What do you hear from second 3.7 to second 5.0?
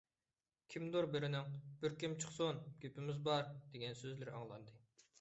دېگەن سۆزلىرى ئاڭلاندى.